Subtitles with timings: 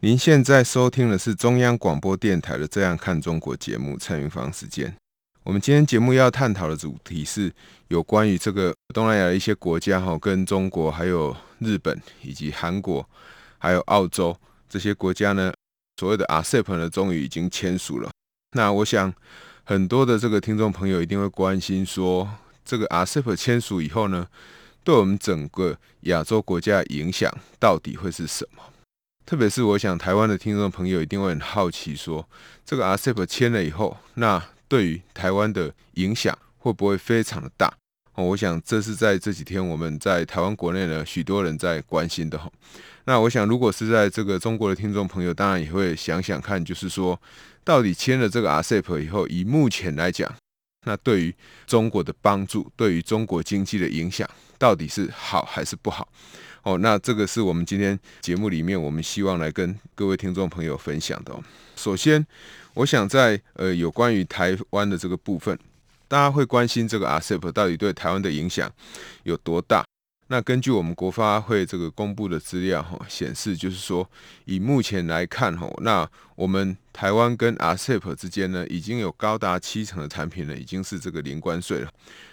[0.00, 4.94] 您现在收听的是中央广播电台的《这样看中国》节目，蔡明芳时间。
[5.42, 7.52] 我们今天节目要探讨的主题是
[7.88, 13.04] 有关于这个东南亚的一些国家哈，跟中国、还有日本以及韩国、
[13.58, 14.38] 还有澳洲
[14.68, 15.52] 这些国家呢，
[15.96, 18.08] 所谓的 RCEP 呢，终于已经签署了。
[18.52, 19.12] 那我想
[19.64, 22.30] 很多的这个听众朋友一定会关心说，
[22.64, 24.28] 这个 RCEP 签署以后呢，
[24.84, 28.62] 对我们整个亚洲国家的影响到底会是什么？
[29.28, 32.26] 特别是我想，台湾的听众朋友一定会很好奇，说
[32.64, 37.70] 这个 RCEP 签了以后，那对于台湾的影响会不会非常的大？
[38.14, 42.50] 哦，我想这是在这几天我们在台湾国内呢，许多人在关心的哈。
[43.04, 47.20] 那我想，如果是在这个中国的听众朋友，当然也会想想看，就是说，
[47.62, 50.34] 到底签了这个 RCEP 以后，以目前来讲，
[50.86, 51.34] 那对于
[51.66, 56.08] 中国的帮助，对于中国经济的影响，到底是好还是不好？
[56.62, 61.42] 哦，那这个是我们今天节目里面我们希望来跟各位听众朋友分享的哦。
[61.76, 62.26] 首先，
[62.74, 65.58] 我想在呃有关于台湾的这个部分，
[66.08, 68.70] 大家会关心这个 RCEP 到底对台湾的影响
[69.22, 69.84] 有多大？
[70.30, 74.06] 那根据我们国发会这个公布的资料哈，显示就是说，
[74.44, 81.90] 以目前来看哈，那我们台湾跟 RCEP 之间呢，已经有高达七成的产品呢，已经是这个零关税了。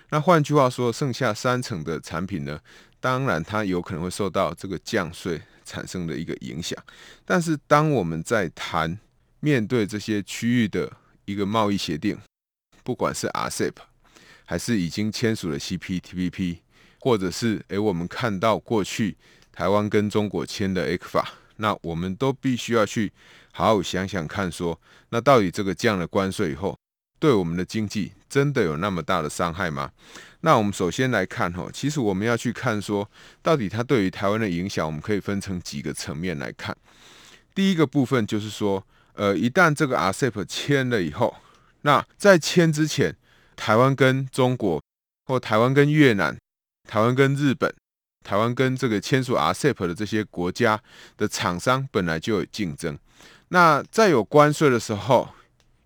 [0.10, 2.60] 那换句话说，剩下三成的产品呢，
[3.06, 6.76] 当然，它有可能会受到这个降税产生的一个影响。
[7.24, 8.98] 但是，当我们在谈
[9.42, 10.92] 面对这些区域的
[11.26, 12.18] 一个贸易协定，
[12.84, 13.74] 不管是 RCEP
[14.44, 16.62] 还是已经签署的 CPTPP，
[17.00, 19.16] 或者是诶，我们看到过去
[19.52, 21.26] 台湾跟中国签的 ECFA，
[21.58, 23.14] 那我们都必须要去
[23.52, 26.76] 好好想想看，说那到底这个降了关税以后，
[27.20, 29.92] 对我们的经济真的有那么大的伤害吗？
[30.46, 33.10] 那我们首先来看哈，其实我们要去看说，
[33.42, 36.78] 到底它对于台湾的影响，我们可以分成几个层面来看。
[37.56, 41.36] 第一个部分就是说，呃，一旦这个 RCEP 签了以后，
[41.82, 43.18] 那在签之前，
[43.56, 44.80] 台湾跟中国，
[45.26, 46.38] 或台湾跟越南，
[46.88, 47.74] 台湾跟日本，
[48.24, 50.80] 台湾跟这个签署 RCEP 的这些国家
[51.18, 52.96] 的厂商本来就有竞争。
[53.48, 55.28] 那在有关税的时候，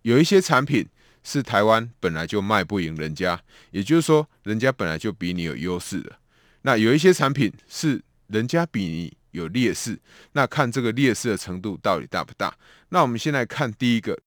[0.02, 0.86] 有一些产品。
[1.30, 6.18] 是台湾本来就卖不赢人家，也就是说，人家本来就比你有优势的。
[6.64, 10.00] 那有一些产品是人家比你有劣势，
[10.32, 12.52] 那看这个劣势的程度到底大不大？
[12.90, 14.20] 那我们先来看第一个，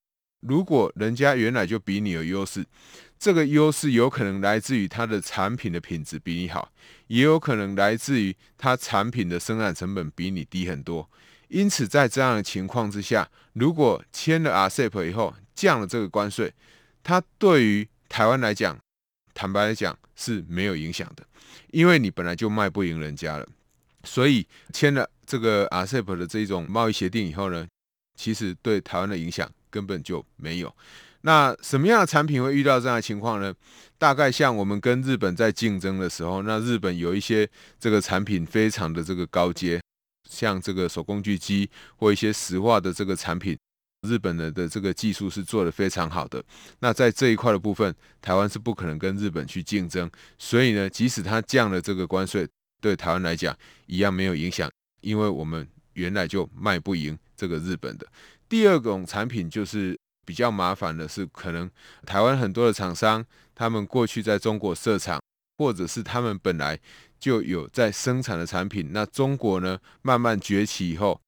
[0.43, 2.65] 如果人家原来就比你有优势，
[3.19, 6.71] 这个优势有可能来自于它的产品的品质比你好，
[7.09, 11.11] 也有可能来自于它产品的生产成本比你低很多。
[11.49, 16.55] 因此，在这样的情况之下，如果签了 RCEP 以后降了这个关税，
[17.03, 18.79] 它对于台湾来讲，
[19.35, 21.27] 坦白来讲是没有影响的，
[21.71, 23.47] 因为你本来就卖不赢人家了，
[24.05, 27.67] 所以签了这个 RCEP 的这种贸易协定以后呢，
[28.17, 30.75] 其实对台湾的影响根本就没有。
[31.23, 33.55] 那什么样的产品会遇到这样的情况呢？
[33.97, 37.49] 大概像我们跟日本在竞争的时候，那日本有一些
[37.79, 39.81] 这个产品非常的这个高阶，
[40.29, 43.57] 像这个手工具机或一些石化的这个产品。
[44.03, 46.43] 日本人的这个技术是做得非常好的，
[46.81, 52.47] 那在这一块的部分，台湾是不可能跟日本去竞争，所以呢，即使它降了这个关税，
[52.81, 54.69] 对台湾来讲一样没有影响，
[55.03, 58.07] 因为我们原来就卖不赢这个日本的。
[58.49, 59.97] 第二种产品就是
[60.27, 61.71] 比较麻烦的是，可能
[62.05, 63.25] 台湾很多的厂商，
[63.55, 65.23] 他们过去在中国设厂，
[65.59, 66.77] 或者是他们本来
[67.21, 71.21] 就有在生产的产品，那中国呢慢慢崛起以后。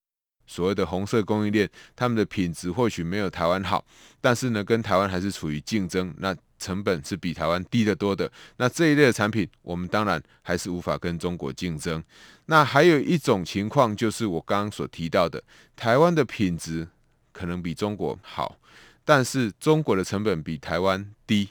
[0.46, 3.84] 所谓的红色供应链，他们的品质或许没有台湾好，
[4.20, 8.30] 但是呢，跟台湾还是处于竞争，那成本是比台湾低得多的。
[8.56, 12.02] 那这一类的产品，我们当然还是无法跟中国竞争。
[12.46, 15.42] 那还有一种情况，就是我刚刚所提到的，
[15.76, 16.88] 台湾的品质
[17.32, 18.56] 可能比中国好，
[19.04, 21.50] 但是中国的成本比台湾低。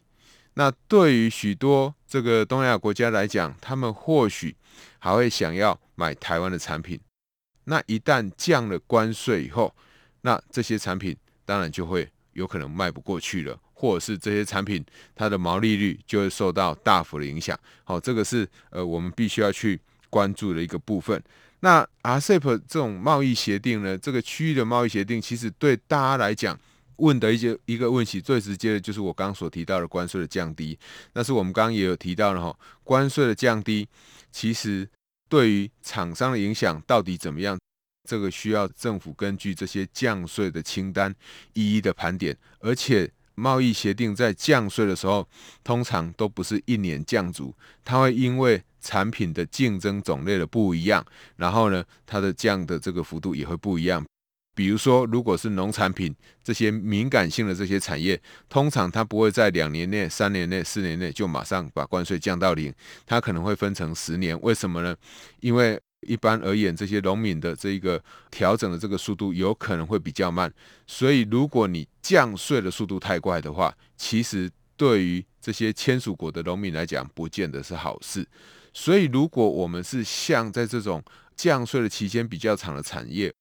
[0.55, 4.55] 那对于许多这个东亚国家来讲，他们或许
[4.99, 6.99] 还会想要买台湾的产品。
[7.65, 9.74] 那一旦降了关税以后，
[10.21, 11.15] 那这些产品
[11.45, 14.83] 当然就会有可能卖不过去了，或者是这些产品
[15.15, 17.57] 它的毛利率就会受到大幅的影响。
[17.83, 19.80] 好，这个是呃我们必须要去
[20.10, 21.21] 关注的一个部分。
[21.60, 26.60] 那 RCEP 这种贸易协定呢，这个区域的贸易协定，其实对大家来讲
[26.98, 30.77] 问的一些一个问题，最直接的就是我刚刚所提到的关税的降低。
[31.13, 33.88] 但是我们刚刚也有提到了哈，关税的降低，
[34.30, 34.86] 其实
[35.33, 37.57] 对于厂商的影响到底怎么样？
[38.07, 41.12] 这个需要政府根据这些降税的清单
[41.53, 45.27] 一一的盘点，而且贸易协定在降税的时候，
[45.63, 51.03] 通常都不是一年降足，它会因为产品的竞争种类的不一样，
[51.38, 54.06] 然后呢，它的降的这个幅度也会不一样。
[54.55, 62.73] 比如说，如果是农产品这些敏感性的这些产业，通常它不会在两年内、三年内、四年内就马上把关税降到零，
[63.05, 64.39] 它可能会分成十年。
[64.41, 64.95] 为什么呢？
[65.39, 70.53] 因为一般而言，这些农民的这一个调整的这个速度有可能会比较慢，
[70.85, 78.27] 所以如果你降税的速度太快的话，其实对于这些签署国的农民来讲，不见得是好事。
[78.73, 81.03] 所以，如果我们是像在这种
[81.35, 83.33] 降税的期间比较长的产业，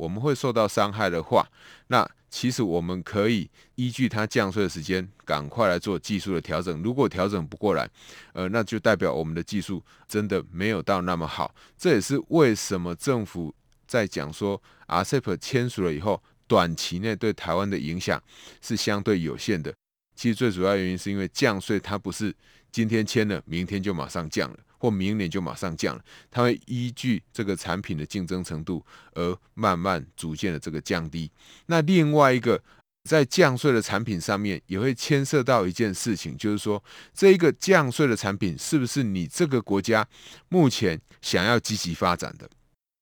[0.00, 1.46] 我们会受到伤害的话，
[1.88, 6.82] 那其实我们可以依据它降税的时间，赶快来做技术的调整。
[6.82, 7.86] 如果调整不过来，
[8.32, 11.54] 呃，那就代表我们的技术真的没有到那么好。
[11.76, 13.54] 这也是为什么政府
[13.86, 18.22] 在讲说 RCEP 签署了以后，短期内对台湾的影响
[18.62, 19.74] 是相对有限的。
[20.14, 22.34] 其实最主要原因是因为降税它不是
[22.72, 24.58] 今天签了，明天就马上降了。
[24.80, 31.30] 或明年就马上降了，它会依据这个产品的竞争程度而慢慢逐渐的这个降低。
[31.66, 32.60] 那另外一个
[33.04, 36.82] 在降税的产品上面也会牵涉到一件事情，就是说
[37.14, 40.06] 这一个降税的产品是不是你这个国家
[40.48, 42.48] 目前想要积极发展的？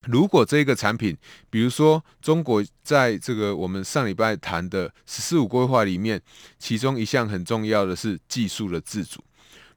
[0.06, 1.16] 如果这个产品，
[1.50, 6.22] 比如说中国在这个我们上礼拜谈的“十四五”规划里面，
[6.58, 9.22] 其中一项很重要的是技术的自主。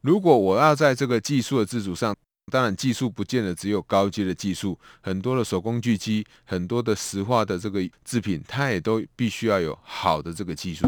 [0.02, 2.16] 如果我要在这个技术的自主上，
[2.52, 10.88] 当然技术不见得只有高阶的技术，很多的手工具机，很多的石化的这个制品，它也都必须要有好的这个技术。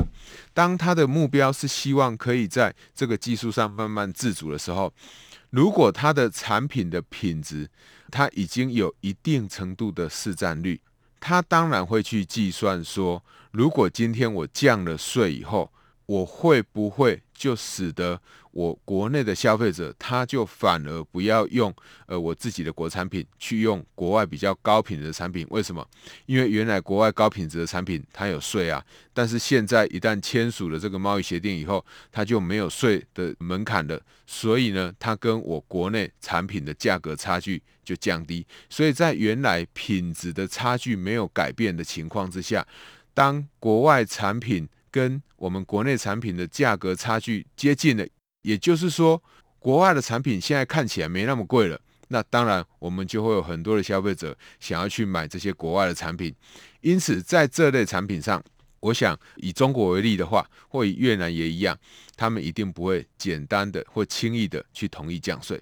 [0.54, 4.92] 当他的目标是希望可以在这个技术上慢慢自主的时候，
[5.52, 7.70] 如果他的产品的品质，
[8.10, 10.82] 它已经有一定程度的市占率，
[11.20, 15.72] 他当然会去计算说，如果今天我降了税以后，
[16.06, 18.20] 我会不会就使得
[18.52, 21.74] 我国内的消费者，他就反而不要用
[22.06, 25.46] 呃我自己的国产品，去用国外比较高品质的产品？
[25.50, 25.86] 为什么？
[26.26, 28.84] 因为原来国外高品质的产品它有税啊，
[29.14, 38.46] 但是现在一旦签署了这个贸易协定以后，它就没有税的门槛了，所以呢，它跟我国内产品的价格差距就降低。
[38.70, 42.66] 所以在原来品质的差距没有改变的情况之下，
[43.16, 48.08] 当国外产品跟我们国内产品的价格差距接近了，
[48.44, 49.22] 也就是说，
[49.58, 51.82] 国外的产品现在看起来没那么贵了。
[52.10, 56.32] 那当然，我们就会有很多的消费者想要去买这些国外的产品。
[56.82, 58.44] 因此，在这类产品上，
[58.82, 61.76] 我想以中国为例的话，或以越南也一样，
[62.16, 65.60] 他们一定不会简单的或轻易的去同意降税。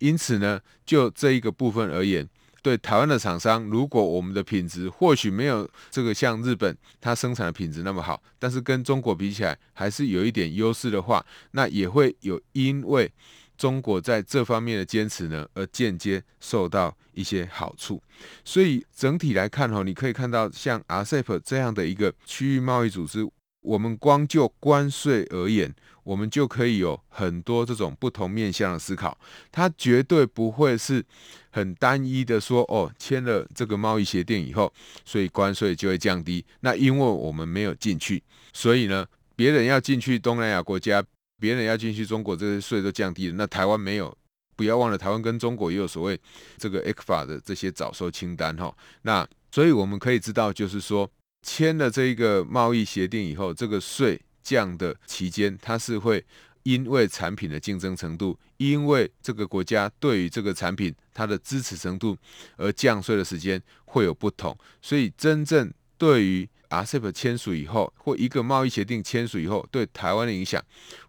[0.00, 2.28] 因此呢，就这一个部分而言。
[2.66, 13.08] 对台湾的厂商，如果我们的品质或许没有这个像日本它生产的品质那么好，但是跟中国比起来还是有一点优势的话，那也会有因为
[13.56, 18.02] 中国在这方面的坚持呢，而间接受到一些好处。
[18.44, 23.24] 所以整体来看哈，你可以看到像 RCEP 这样的一个区域贸易组织。
[23.66, 29.18] 我们光就关税而言，我们就可以有很多这种不同面向的思考。
[29.50, 31.04] 它绝对不会是
[31.50, 34.72] 很单一的说，哦，签了这个贸易协定以后，
[35.04, 36.44] 所以关税就会降低。
[36.60, 39.04] 那因为我们没有进去，所以呢，
[39.34, 41.02] 别人要进去东南亚国家，
[41.40, 43.34] 别人要进去中国，这些税都降低了。
[43.36, 44.16] 那台湾没有，
[44.54, 46.16] 不要忘了，台湾跟中国也有所谓
[46.56, 48.72] 这个 ECFA 的这些早收清单哈。
[49.02, 51.10] 那所以我们可以知道，就是说。
[51.46, 56.22] 签了这一个贸易协定以后，这个税降的期间，它是会
[56.64, 62.18] 因为产品的竞争程度，因为这个国家对于这个产品它的支持程度
[62.56, 64.58] 而降税的时间会有不同。
[64.82, 70.60] 所以，真正对于 RCEP 签署以后，或一个贸易协定签署以后，对台湾的影响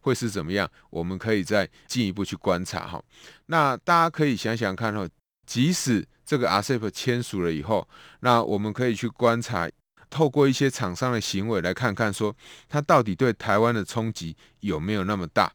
[0.02, 0.70] 会是怎么样？
[0.92, 3.04] 我们可以再进一步去观察哈。
[3.48, 5.10] 那大家可以想想看哈，
[5.48, 7.90] 即使这个 RCEP 签署了以后，
[8.20, 9.68] 那我们可以去观察。
[10.10, 12.36] 透过一些厂商的行为来看看，说
[12.70, 15.52] 它到底对台湾的冲击有没有那么大？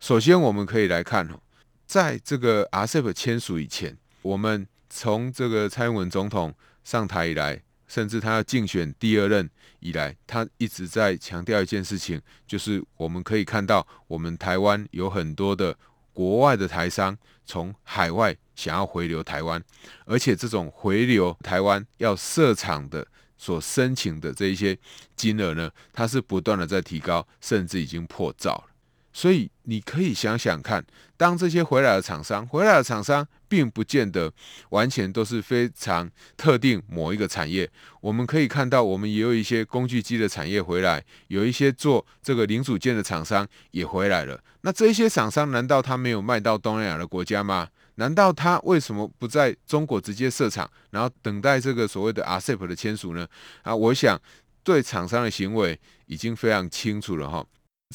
[0.00, 1.40] 首先，我们可以来看哦，
[1.86, 9.50] 在这个 RCEP 签署以前，我们从这个蔡英文总统上台以来，甚至他要竞选第二任
[9.80, 15.76] 以来，他一直在强调一件事情，就是我们可以看到，我们台湾有很多的
[16.12, 19.62] 国外的台商从海外想要回流台湾，
[20.04, 23.06] 而且这种回流台湾要设厂的
[23.38, 24.76] 所申请的这一些
[25.16, 28.64] 金额呢，它是不断的在提高，甚至已经破兆了。
[29.10, 30.84] 所以你可以想想看，
[31.16, 34.32] 当这些回来的厂商，回来的厂商并不见得
[34.68, 37.68] 完全都是非常特定某一个产业。
[38.00, 44.40] 我们可以看到，我们也有一些工具机的产业回来，有一些做这个零组件的厂商也回来了。
[44.60, 47.68] 那这些厂商难道他没有卖到东南亚的国家吗？
[47.98, 53.26] 难道他为什么不在中国直接设厂，然后等待这个所谓的 RCEP 的签署呢？
[53.62, 54.16] 啊，我想
[54.62, 57.44] 对厂商的行为已经非常清楚了哈。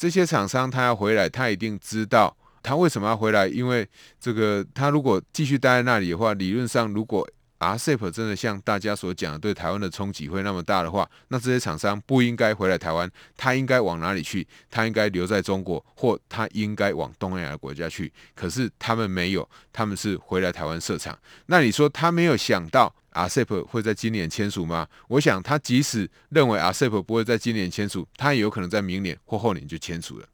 [0.00, 3.88] 这些厂商他要回来，他一定知道他为什么要回来，因为
[4.20, 7.26] 这个他如果继续待在那里的话，理论上如果
[7.58, 14.46] RCEP 真的像大家所讲的对台湾的冲击会那么大的话，那这些厂商不应该回来台湾，他应该往哪里去？
[14.70, 18.12] 他应该留在中国，或他应该往东南亚国家去。
[18.34, 21.18] 可是他们没有，他们是回来台湾设厂。
[21.46, 24.86] 那你说他没有想到？RCEP 会在今年签署吗？
[25.08, 30.26] 我想他即使认为 RCEP 不会在今年签署，他也有可能在明年或后年就签署了。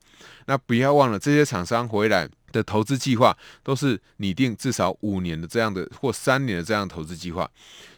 [0.47, 7.51] 那不要忘了，这些厂商回来的投资计划都是拟定至少五年的这样的或三年的这样投资计划，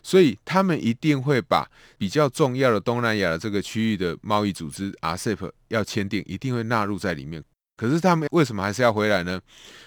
[0.02, 1.68] 所以他们一定会把
[1.98, 7.42] 比较重要的东南亚的这个区域的贸易组织 RCEP 要签订，一定会纳入在里面。
[7.76, 9.40] 可是他们为什么还是要回来呢？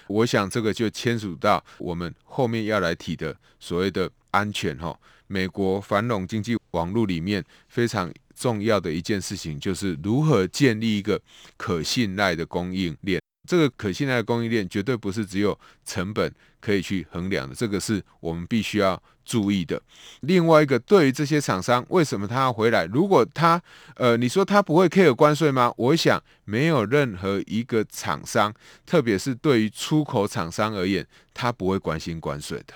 [0.08, 4.10] 我想这个就牵涉到我们后面要来提的所谓的。
[4.32, 4.94] 安全哈，
[5.28, 11.18] 美国繁荣经济网络里面非常重要的一件事情，就是如何建立一个
[11.56, 13.18] 可信赖的供应链。
[13.46, 19.80] 这个可信赖的供应链绝对不是只有成本可以去衡量的，这个是我们必须要注意的。
[20.20, 22.84] 另外一个，对于这些厂商，为什么他要回来？
[22.86, 23.62] 如果他
[23.94, 25.72] 呃，你说他不会 care 关税吗？
[25.76, 28.52] 我想没有任何一个厂商，
[28.84, 32.74] 特别是对于出口厂商而言，他不会关心关税的。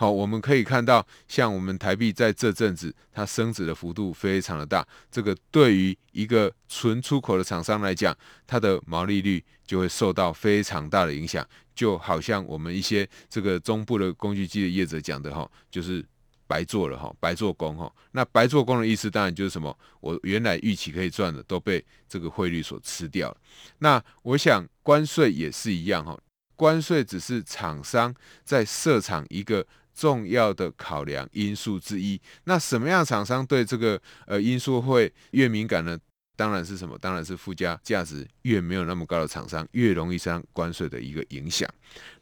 [0.00, 11.44] 好，我们可以看到，像我们台币在这阵子它升值的幅度非常的大，这个对于一个纯出口的厂商来讲，它的毛利率就会受到非常大的影响。
[11.74, 16.04] 就好像我们一些这个中部的工具机的业者讲的哈，就是
[16.46, 17.92] 白做了哈，白做工哈。
[18.12, 19.76] 那白做工的意思当然就是什么？
[19.98, 23.36] 我原来预期可以赚的都被这个汇率所吃掉了。
[23.78, 26.16] 那我想关税也是一样哈，
[26.54, 28.14] 关税只是厂商
[28.44, 29.66] 在设厂一个。
[29.98, 32.20] 重要的考量因素之一。
[32.44, 35.98] 那什么样厂商对这个呃因素会越敏感呢？
[36.36, 36.96] 当然是什么？
[36.98, 41.68] 当然是附加价值越没有那么高的厂商越容易受关税的一个影响。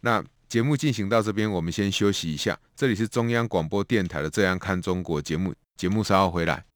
[0.00, 2.58] 那节目进行到这边，我们先休息一下。
[2.74, 6.75] 这里是中央广播电台的《这样看中国》节目，节目稍后回来。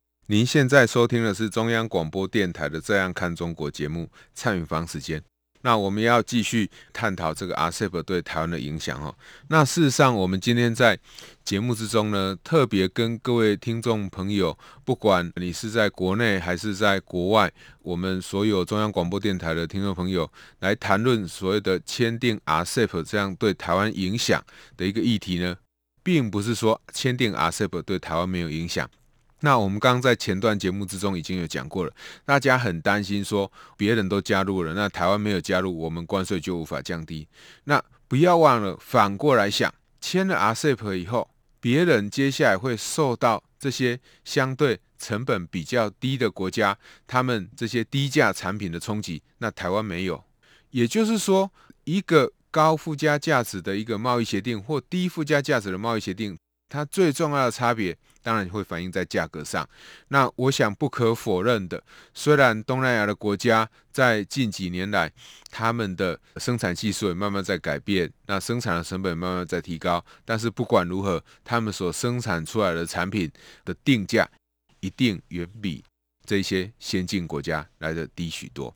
[0.27, 5.21] 您现在收听的是中央广播电台的《这样看中国》节目，蔡明芳时间。
[5.63, 9.13] 那我们要继续探讨这个 RCEP 对台湾的影响哦。
[9.49, 10.97] 那事实上，我们今天在
[11.43, 17.51] 节目之中呢，特别跟各位听众朋友，不管你是在国内还是在国外，
[17.81, 24.43] 我们所有中央广播电台的听众朋友来谈论所谓的签订 RCEP 这样对台湾影响
[24.77, 25.57] 的一个议题呢，
[26.01, 28.89] 并不是说签订 RCEP 对台湾没有影响。
[29.41, 31.93] 那我们刚刚在前段节目之中已经有讲过了，
[32.25, 37.27] 大家很担心说别人都加入了，那台湾没有加入，我们关税就无法降低。
[37.65, 41.29] 那不要忘了反过来想，签了 RCEP 以后，
[41.59, 50.23] 别人接下来会受到这些相对成本比较低的国家，他们这些低价产品的冲击，那台湾没有。
[50.69, 51.51] 也就是说，
[51.85, 56.37] 一个高附加价值的一个贸易协定或低附加价值的贸易协定。
[56.69, 59.67] 它最重要的差别，当然会反映在价格上。
[60.09, 65.11] 那我想不可否认的，虽然东南亚的国家在近几年来，
[65.49, 73.31] 他们的生产技术也慢慢在改变，那生产的成本慢慢在提高，但是不管如何，他们所生产出来的产品
[73.65, 74.29] 的定价，
[74.79, 75.83] 一定远比
[76.25, 78.75] 这些先进国家来的低许多。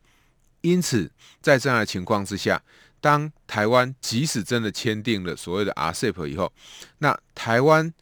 [0.61, 1.11] 因此，
[1.41, 2.61] 在这样的情况之下，
[2.99, 6.51] 当台湾即使真的签订了所谓的 RCEP 以后，
[6.97, 7.93] 那台湾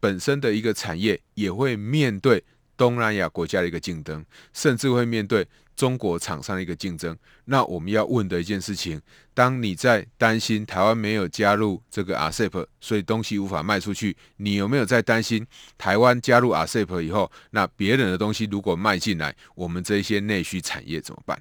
[0.00, 2.42] 本身的一个产业也会面对
[2.76, 7.16] 东南亚国家的一个竞争，甚至会面对中国厂商的一个竞争。
[7.46, 9.00] 那我们要问的一件事情：
[9.32, 15.46] 当你在担心台湾没有加入这个 RCEP，所以东西无法卖出去，你有没有在担心
[15.78, 21.40] 台湾加入 RCEP 以后，那别人的东西如果卖进来，我们这些内需产业怎么办？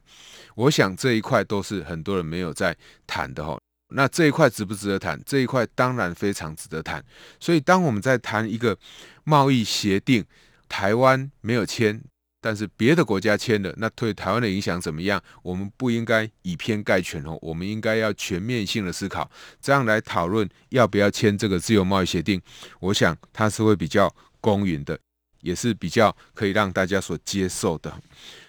[0.55, 3.59] 我想这一块都是很多人没有在谈的哈。
[3.95, 5.17] 那这一块值不值得谈？
[5.25, 7.01] 这一块当然非常值得谈。
[7.39, 8.77] 所以当我们在谈一个
[9.23, 10.25] 贸易协定，
[10.67, 12.01] 台湾没有签，
[12.41, 15.23] 但是别的国家签了，那对台湾的影响怎么样？
[15.41, 22.41] 我们不应该以偏概全哦，我们应该要全面性的思考，这样来讨论要不要签这个自由贸易协定。
[22.81, 24.99] 我想它是会比较公允的，
[25.39, 27.91] 也是比较可以让大家所接受的。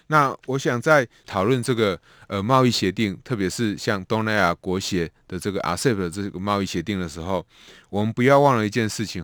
[0.07, 7.45] 那我想在讨论这个呃贸易协定，特别是像东南亚国协的这个 RCEP 的这个贸易协定的时候，
[7.89, 9.21] 我们不要忘了一件事情。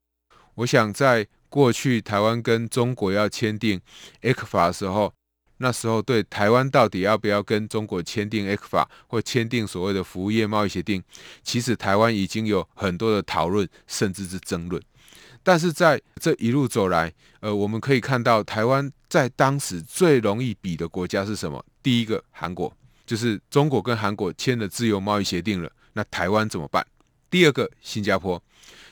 [0.56, 3.80] 我想在过去台湾跟中国要签订
[4.22, 5.14] ECFA 的时候，
[5.58, 11.02] 那时候对台湾到底要不要跟中国签订 ECFA 或签订所谓的服务业贸易协定，
[11.42, 14.82] 其实台湾已经有很多的讨论，甚至是争论。
[15.44, 21.64] 但是在这一路走来，呃，我们可以看到台湾在当时最容易比的国家是什么？
[21.84, 22.74] 第一个，韩国，
[23.06, 26.86] 就是中国跟韩国签了自由贸易协定了，那台湾怎么办？
[27.30, 28.42] 第二个，新加坡，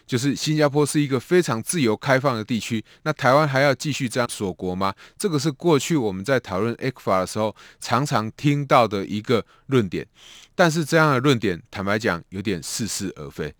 [0.05, 4.93] 就是新加坡是一个非常自由开放的地区，那台湾还要继续这样锁国吗？
[5.17, 10.05] 这个是过去我们在讨论 ECFA 的时候常常听到的一个论点，
[10.53, 13.53] 但是这样的论点，坦白讲，有点似是而非。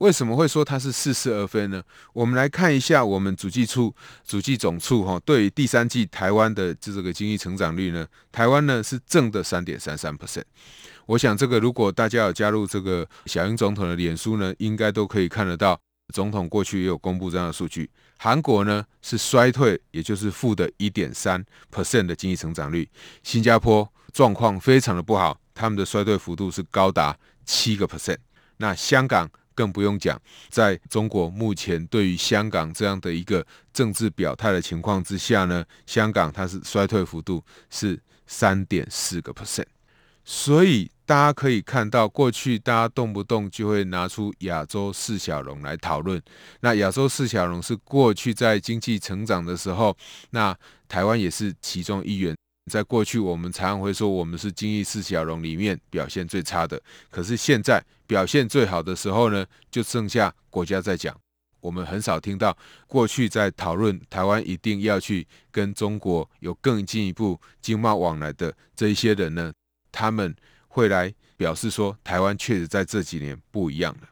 [0.00, 1.82] 为什么会说它是似是而非呢？
[2.14, 3.94] 我们来看一下我们主计处
[4.26, 10.44] 主计总处哈，对于第三季台湾的这这个经济成长率呢，台湾呢是正的三点三三 percent。
[11.04, 15.78] 我想这个如果大家有加入这个小英总统的脸书呢，应该都可以看得到，
[16.14, 17.90] 总统过去也有公布这样的数据。
[18.18, 22.88] 韩国呢是衰退，也就是负的一点三 percent 的经济成长率。
[23.22, 28.16] 新加坡状况非常的不好，他们的衰退幅度是高达七个 percent。
[28.56, 29.30] 那香港。
[29.60, 30.18] 更不用讲，
[30.48, 39.66] 在中国目前对于香港这样的一个政治表态的情况之下呢，香港它是衰退幅度是三点四个 percent，
[40.24, 46.18] 所以大家可以看到，过去大家动不动就会拿出亚洲四小龙来讨论，
[46.60, 49.94] 那亚洲四小龙是过去在经济成长的时候，
[50.30, 50.56] 那
[50.88, 52.34] 台湾也是其中一员。
[52.70, 56.80] 在过去，我们常常会说我们是经济四小龙里面表现最差的。
[57.10, 61.14] 可是现在表现最好的时候呢，就剩下国家在讲。
[61.60, 62.56] 我们很少听到
[62.86, 69.52] 过去在讨论台湾一定要去跟中国有更进一步经贸往来的这一些人呢，
[69.92, 70.34] 他们
[70.68, 74.08] 会来表示说台湾确实在这几年不一样了。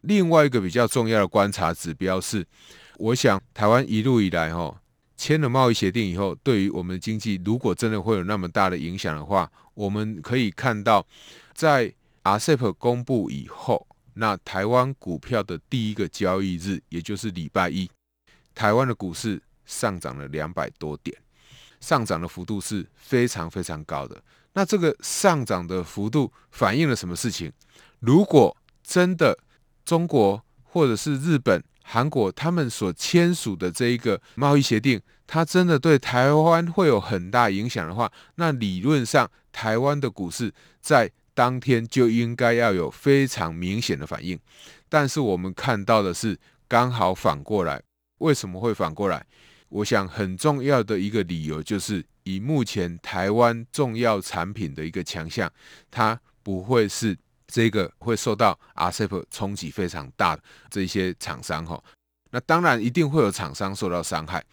[0.00, 2.44] 另外一个比较重要的观察指标是，
[2.96, 4.80] 我想台湾一路以来哈。
[5.18, 11.04] 签了贸易协定以后，对于我们的经济，如果真的会有那么大的影响的话，我们可以看到，
[11.52, 17.90] 在 RCEP 公布以后，那台湾股票的第一个交易日，也就是礼拜一，
[18.54, 21.16] 台湾的股市上涨了两百多点，
[21.80, 24.22] 上涨的幅度是非常非常高的。
[24.52, 27.52] 那这个上涨的幅度反映了什么事情？
[27.98, 29.36] 如果真的
[29.84, 44.38] 中国或者是日本，韩国他们所签署的这一个贸易协定，它真的对台湾会有很大影响的话，那理论上台湾的股市在当天就应该要有非常明显的反应。
[44.90, 47.82] 但是我们看到的是刚好反过来。
[48.18, 49.24] 为什么会反过来？
[49.70, 55.50] 我想很重要的一个理由就是，以目前台湾重要产品的一个强项，
[55.90, 57.16] 它不会是。
[57.52, 61.82] 这个会受到 RCEP 冲击非常大的这些厂商哈，
[62.30, 64.44] 那当然一定会有厂商受到伤害。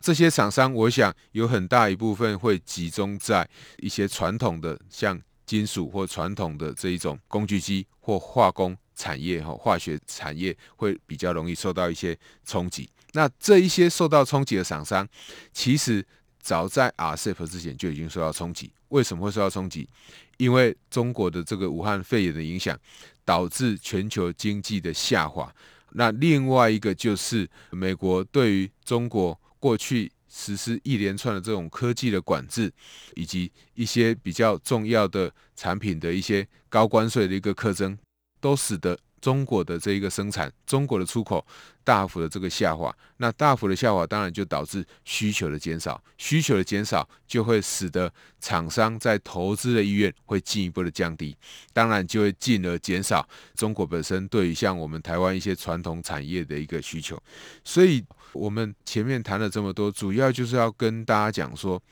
[0.00, 12.88] 这些厂商，我想有很大一部分会集中在一些传统的，像金属或传统的这一种工具机或化工产业哈，化学产业会比较容易受到一些冲击。
[13.12, 15.06] 那这一些受到冲击的厂商，
[15.52, 16.06] 其实
[16.44, 18.70] 早在 RCEP 之前就已经受到冲击。
[18.88, 19.88] 为什么会受到冲击？
[20.36, 22.78] 因为中国的这个武汉肺炎的影响，
[23.24, 25.50] 导致全球经济的下滑。
[25.92, 32.70] 那另外一个就是美国对于中国过去实施一连串的这种科技的管制，
[33.14, 37.96] 以及一些比较重要的产品的一些高关税的一个课征，
[38.40, 38.98] 都使得。
[39.24, 41.42] 中国的这一个生产，中国的出口
[41.82, 51.34] 大幅的这个下滑，那大幅的下滑当然就导致需求的减少，需求的减少就会使得厂商在投资的意愿会进一步的降低，
[51.72, 57.18] 当然就会进而减少中国本身对于像我们台湾一些传统产业的一个需求。
[57.64, 61.82] 所以，我们前面谈了这么多，主要就是要跟大家讲说，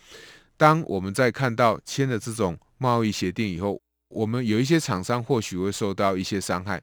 [0.58, 3.80] 当我们在看到签了这种贸易协定以后。
[4.12, 6.80] 我们有一些厂商或许会受到一些伤害，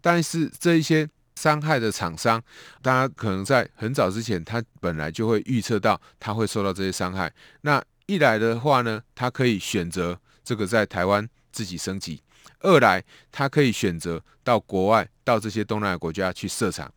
[0.00, 2.42] 但是这一些伤害的厂商，
[2.82, 7.32] 大家可能在很早之前，他本来就会预测到他会受到这些伤害。
[7.62, 12.18] 那一来的话呢，他可以选择这个在台湾自己升级；
[12.60, 16.92] 二来，他可以选择到国外，到这些东南亚国家去设厂。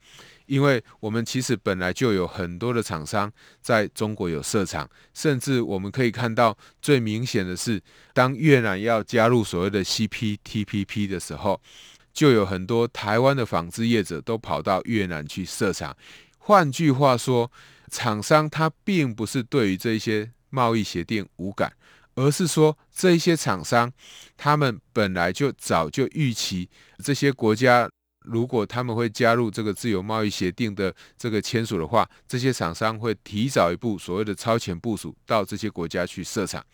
[0.45, 3.31] 因为我们其实本来就有很多的厂商
[3.61, 7.81] 在中国有设厂，甚至我们可以看到最明显的是，
[8.13, 11.59] 当越南要加入所谓的 CPTPP 的时候，
[12.13, 15.95] 就有很多台湾的纺织业者都跑到越南去设厂。
[16.37, 17.51] 换句话说，
[17.89, 21.73] 厂商他并不是对于这些贸易协定无感，
[22.13, 23.91] 而是说这些厂商
[24.37, 26.69] 他们本来就早就预期
[27.03, 27.89] 这些国家。
[28.27, 36.65] 如果他们会加入这个自由贸易协定的这个签署的话，这些厂商会提早一步所谓的超前部署到这些国家去设厂。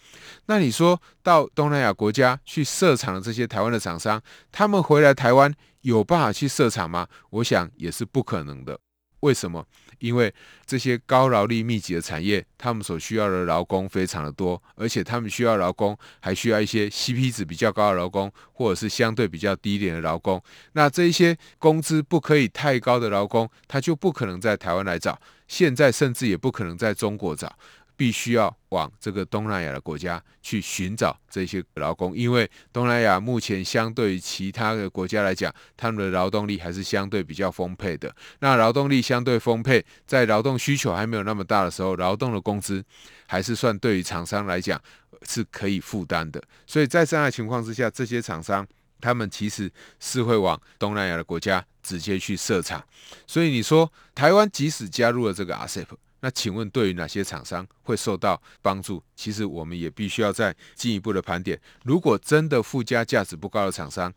[0.46, 7.08] 那你说到东南亚国家去设厂的这些台湾的厂商，他们回来台湾有办法去设厂吗？
[7.30, 8.80] 我想也是不可能的。
[9.22, 9.66] 为什么？
[10.00, 10.34] 因为
[10.66, 20.42] 这些高劳力密集的产业，他们所需要的劳工非常的多，而且他们需要劳工，还需要一些 CP 值比较高的劳工，或者是相对比较低一点的劳工。
[20.74, 27.56] 那这一些工资不可以太高的劳工，他就不可能在台湾来找，现在甚至也不可能在中国找。
[28.02, 38.12] 必须要往这个东南亚的国家去寻找这些劳工，因为东南亚目前相对于其他的国家来讲，他们的劳动力还是相对比较丰沛的。
[38.40, 42.84] 那劳动力相对丰沛，在劳动需求还没有那么大的时候，劳动的工资
[43.28, 44.82] 还是算对于厂商来讲
[45.28, 46.42] 是可以负担的。
[46.66, 48.68] 所以在这样的情况之下，这些厂商
[49.00, 52.84] 他们其实是会往东南亚的国家直接去设厂。
[53.28, 55.86] 所以你说台湾即使加入了这个 RCEP。
[56.22, 59.04] 那请问，对于哪些厂商会受到帮助？
[59.16, 61.60] 其实我们也必须要再进一步的盘点。
[61.84, 64.14] 如果真的附加价值不高的厂商，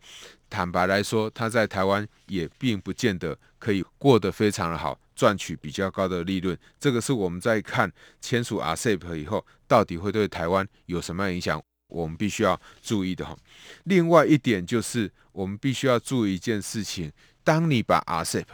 [0.48, 6.56] 坦白来说，他在台湾也并不见得可以过得非常的好，赚取比较高的利润。
[6.78, 7.90] 这个是我们在看
[8.20, 13.34] 签署 RCEP 以后，到底会对台湾有什么样影响，我们必须要注意的哈。
[13.84, 17.10] 另外一点就是，我们必须要注意一件事情：
[17.42, 18.44] 当你把 RCEP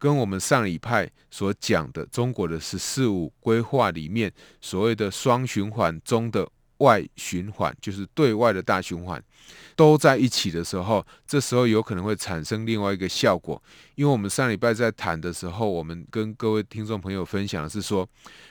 [0.00, 9.22] 跟我们上礼拜所讲的中国的“十四五”规划里面所谓的双循环中的外循环，就是对外的大循环，
[9.76, 13.62] 都在一起的时候，这时候有可能会产生另外一个效果。
[13.94, 18.08] 因为我们上礼拜在谈的时候，我们跟各位听众朋友分享的是说，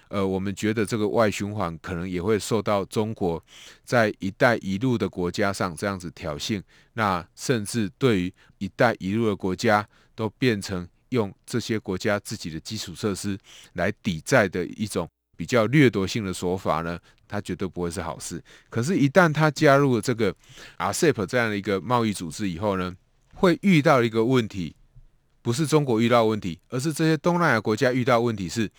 [0.10, 3.44] 呃，我们觉得这个外循环可能也会受到中国
[3.84, 6.62] 在“一带一路”的国家上这样子挑衅，
[6.94, 10.88] 那甚至对于“一带一路”的国家都变成。
[11.10, 13.38] 用这些国家自己的基础设施
[13.74, 18.44] 来抵债的一种比较掠夺性的说法呢，它绝对不会是好事。
[18.70, 20.36] 可是，一旦它加入了这个
[20.78, 22.96] RCEP 这样的一个贸易组织以后呢，
[23.36, 24.76] 会遇到一个问题，
[25.42, 28.70] 不是中国遇到问题，而是这些东南亚国家遇到问题是，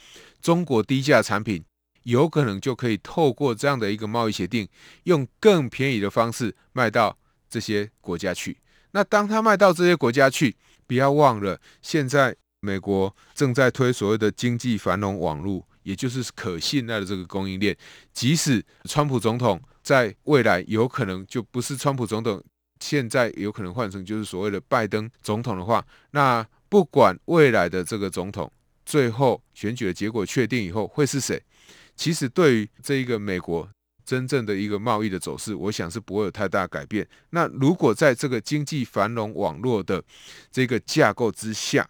[0.43, 1.65] 中国低价产品
[2.03, 4.69] 有可能就可以透过这样的一个贸易协定，
[5.05, 7.17] 用更便宜的方式卖到
[7.49, 8.59] 这些国家去。
[8.93, 10.57] 那当它卖到这些国家去，
[10.91, 17.77] 不要忘了，现在美国正在推所谓的经济繁荣网络，也就是可信赖的这个供应链。
[18.13, 22.43] 即使川普总统在未来有可能就不是川普总统，
[22.81, 28.53] 现在有可能换成就是所谓的拜登总统的话，那不管未来的这个总统
[28.85, 31.41] 最后选举的结果确定以后会是谁，
[31.95, 33.69] 其实对于这一个美国。
[34.11, 37.07] 真正的一个贸易的走势，我想是不会有太大改变。
[37.31, 40.03] 那如果在这个经济繁荣网络的
[40.51, 41.89] 这个架构之下，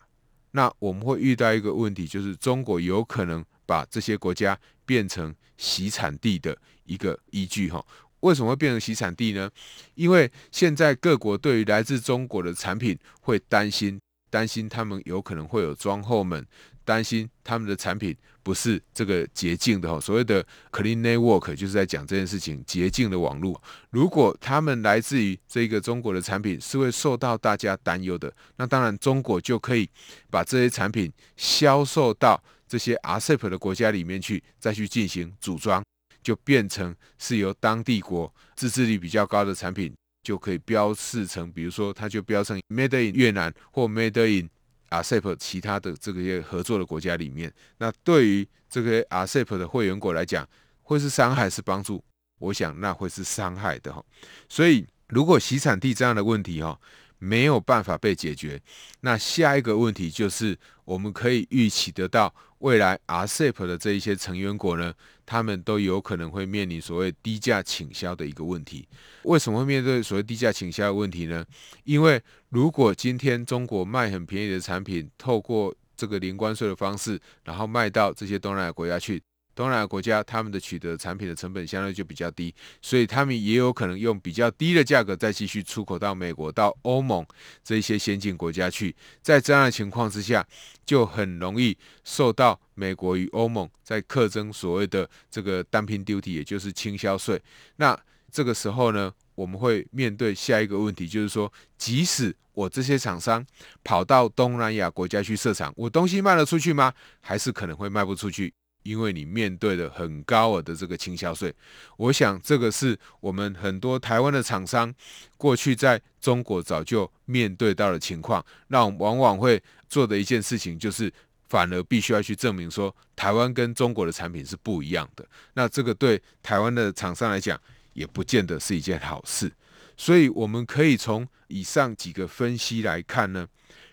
[0.50, 6.54] 那我们会遇到一个问题，就是中国有可能把这些国家变成洗产地的
[6.85, 7.83] 一个依据哈。
[8.20, 9.50] 为什么会变成洗产地呢？
[9.94, 13.98] 因为现在各国对于来自中国的产品会担心，
[14.31, 16.47] 担心他们有可能会有装后门，
[16.85, 20.01] 担心他们的产品不是这个洁净的哈。
[20.01, 23.61] 所谓的 clean network 就是在讲这件事情，洁净的网络。
[23.90, 29.90] 如果他们来自于这个中国的产品是会受到大家担忧的，那当然中国就可以
[30.31, 35.83] 把这些产品销售到这些 RCEP 的国家里面去，再去进行组装。
[36.23, 39.90] 就变成是由当地国自制力比较高的产品，
[40.22, 44.50] 就可以标示成，比如说它就标成 Made in 越南或 Made in
[44.90, 47.52] RCEP 其他的这个些合作的国家里面。
[47.78, 50.48] 那对于这个 RCEP 的会员国来讲，
[50.83, 52.02] 会是伤害是帮助？
[52.38, 54.04] 我想那会是伤害的哈。
[54.48, 56.78] 所以如果洗产地这样的问题哈。
[57.22, 58.59] 没有办法被解决，
[59.00, 64.94] 那下一个问题就是，我们可以预期得到未来 RCEP 的这一些成员国呢，
[65.27, 68.88] 他们都有可能会面临所谓低价倾销的一个问题。
[69.25, 71.44] 为什么会面对所谓低价倾销的问题呢？
[71.85, 79.23] 因为如果今天中国卖很便宜的产品，透过这个零关税的方式，然后卖到这些东南亚国家去。
[79.61, 87.23] 东南亚国家他们的取得产品的成本相对就比较低，所以他们也有可能用比较低的价格再继续出口到美国、到欧盟
[87.62, 88.96] 这一些先进国家去。
[89.20, 90.42] 在这样的情况之下，
[90.87, 97.38] 就很容易受到美国与欧盟在课征所谓的这个单品 duty，也就是倾销税。
[97.77, 97.94] 那
[98.33, 103.44] 这个时候呢，我们会面对下一个问题，就是说，即使我这些厂商
[103.85, 106.94] 跑到东南亚国家去设厂，我东西卖得出去吗？
[107.20, 108.55] 还是可能会卖不出去？
[108.83, 111.55] 因为你面对的很高额的这个倾销税，
[111.97, 114.93] 我想这个是我们很多台湾的厂商
[115.37, 121.12] 过去在中国早就面对到的情况，那往往会做的一件事情就是，
[121.49, 125.27] 反而必须要去证明说台湾跟中国的产品是不一样的。
[125.55, 127.61] 那这个对台湾的厂商来讲，
[127.93, 129.53] 也不见得是一件好事。
[129.97, 133.47] 所以我们可以从以上几个分析来看呢，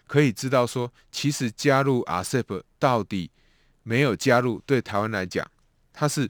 [0.06, 3.30] 可以知道说，其实加入 RCEP 到底。
[3.88, 5.50] 没有加入，对台湾来讲，
[5.94, 6.30] 它是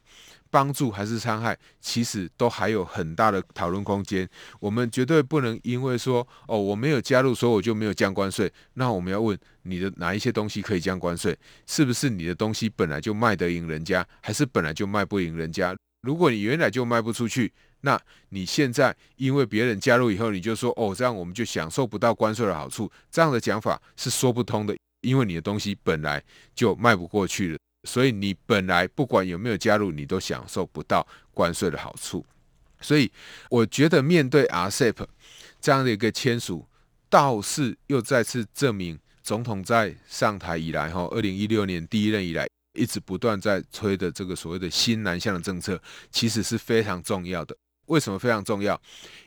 [0.51, 1.57] 帮助还是伤害？
[1.81, 4.29] 其实都还有很大的讨论空间。
[4.59, 8.51] 我们绝对不能因为说哦，我没有加入，所以我就没有降关税。
[8.75, 11.35] 那我们要问你的哪一些东西可以降关税？
[11.65, 15.75] 是不是你的东西本来就卖得赢人家，还是本来就卖不赢人家？
[16.03, 22.91] 如果你原来就卖不出去，那你现在因为别人加入以后，你就说哦，这样我们就享受不到关税的好处。
[23.09, 24.77] 这样的讲法是说不通的。
[25.07, 26.21] 因为你的东西本来
[26.53, 32.25] 就卖不过去了，所以你本来不管有没有加入，你都享受不到关税的好处。
[32.81, 33.09] 所以
[33.49, 35.07] 我觉得面对 RCEP
[35.61, 36.67] 这样的一个签署，
[37.09, 47.55] 倒是又再次证明总统在上台以来，哈，二零一六年第一任以来，一直不断在推的这个所谓的新南向的政策，其实是非常重要的。
[47.85, 48.79] 为什么非常重要？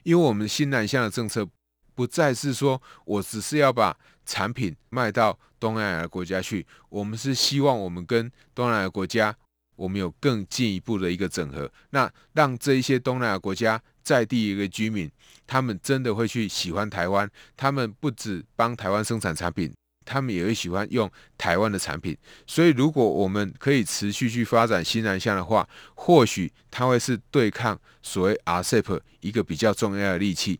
[0.03, 1.49] 因为我们新南向的政策
[1.95, 9.37] 不再是说我只是要把产品卖到东南亚国家去，我们是希望我们跟东南亚国家，
[9.77, 15.09] 我们有更进一步的一个整合，那让这一些东南亚国家在地一个居民，
[15.46, 19.73] 他们真的会去喜欢台湾，他们不止帮台湾生产产品，
[20.05, 22.16] 他们也会喜欢用台湾的产品。
[22.46, 30.59] 所以，如果我们可以持续去发展新南向的话，或许它会是对抗所谓 RCEP 一个比较重要的利器。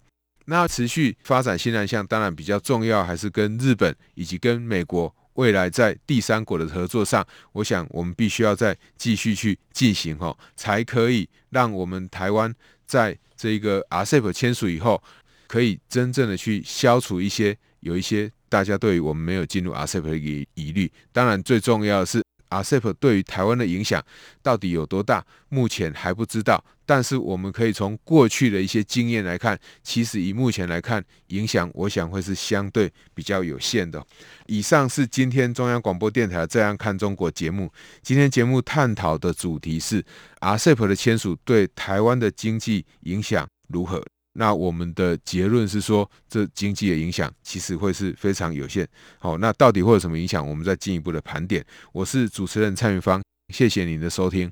[0.51, 12.53] 那持续发展新南向，当然比较重要，还是跟日本以及跟美国未来在第三国的合作上，我想我们必须要再继续去进行哈，才可以让我们台湾
[12.85, 15.01] 在这个 RCEP 签署以后，
[15.47, 20.91] 可以真正的去消除一些有一些大家对于我们没有进入 RCEP 的疑疑虑。
[21.13, 22.21] 当然最重要的是。
[22.51, 24.05] RCEP 对于台湾的影响
[24.43, 25.25] 到底有多大？
[25.49, 26.63] 目前还不知道。
[26.85, 34.05] 但是我们可以从过去的一些经验来看，其实以目前来看，影响我想会是相对比较有限的。
[34.47, 37.73] 以上是今天中央广播电台《这样看中国》节目。
[38.03, 40.05] 今天节目探讨的主题是
[40.41, 44.05] RCEP 的签署对台湾的经济影响如何？
[44.40, 48.88] 那我们的结论是说，这经济的影响其实会是非常有限。
[49.18, 50.48] 好，那到底会有什么影响？
[50.48, 51.62] 我们再进一步的盘点。
[51.92, 53.22] 我是主持人蔡明芳，
[53.53, 54.50] 谢谢您的收听。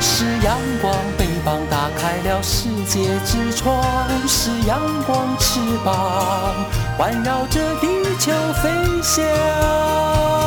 [0.00, 3.82] 是阳光，翅膀打开了世界之窗；
[4.28, 7.88] 是阳光，翅膀环绕着地
[8.20, 8.30] 球
[8.62, 8.70] 飞
[9.02, 10.39] 翔。